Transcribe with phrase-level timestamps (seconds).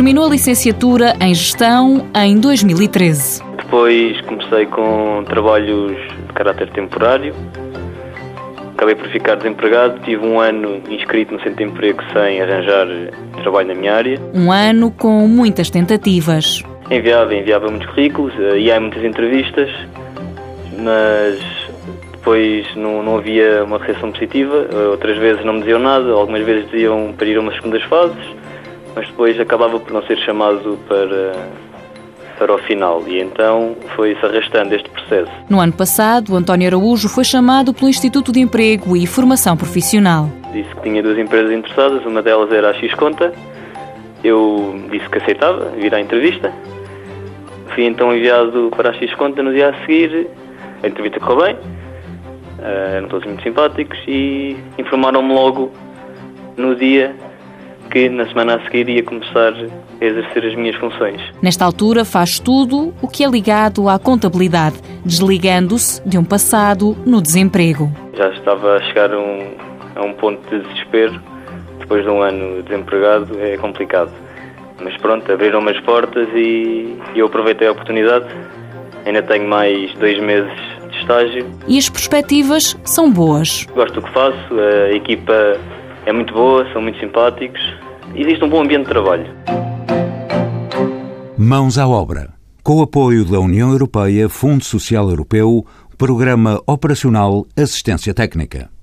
[0.00, 3.42] terminou a licenciatura em Gestão em 2013.
[3.58, 5.94] Depois comecei com trabalhos
[6.26, 7.34] de caráter temporário.
[8.72, 12.86] Acabei por ficar desempregado, tive um ano inscrito no centro de emprego sem arranjar
[13.42, 14.18] trabalho na minha área.
[14.32, 16.62] Um ano com muitas tentativas.
[16.90, 19.68] Enviava, enviava muitos currículos, eh, ia a muitas entrevistas,
[20.78, 21.38] mas
[22.12, 24.66] depois não, não havia uma recepção positiva.
[24.72, 27.82] Eh, outras vezes não me diziam nada, algumas vezes diziam para ir a umas segundas
[27.82, 28.40] fases,
[28.94, 31.32] mas depois acabava por não ser chamado para,
[32.38, 35.30] para o final e então foi-se arrastando este processo.
[35.48, 40.28] No ano passado, António Araújo foi chamado pelo Instituto de Emprego e Formação Profissional.
[40.52, 43.32] Disse que tinha duas empresas interessadas, uma delas era a X-Conta.
[44.22, 46.52] Eu disse que aceitava vir à entrevista.
[47.74, 50.26] Fui então enviado para a X-Conta no dia a seguir.
[50.82, 55.70] A entrevista correu bem, uh, eram todos muito simpáticos e informaram-me logo
[56.56, 57.14] no dia
[57.90, 61.20] que na semana a seguir ia começar a exercer as minhas funções.
[61.42, 67.20] Nesta altura faz tudo o que é ligado à contabilidade, desligando-se de um passado no
[67.20, 67.90] desemprego.
[68.16, 69.54] Já estava a chegar a um,
[69.96, 71.20] a um ponto de desespero.
[71.78, 74.12] Depois de um ano desempregado é complicado.
[74.82, 78.26] Mas pronto, abriram-me as portas e eu aproveitei a oportunidade.
[79.04, 80.52] Ainda tenho mais dois meses
[80.90, 81.46] de estágio.
[81.66, 83.66] E as perspectivas são boas.
[83.74, 85.58] Gosto do que faço, a equipa
[86.06, 87.60] é muito boa, são muito simpáticos.
[88.14, 89.26] Existe um bom ambiente de trabalho.
[91.36, 92.34] Mãos à obra.
[92.62, 95.64] Com o apoio da União Europeia, Fundo Social Europeu,
[95.96, 98.70] Programa Operacional Assistência Técnica.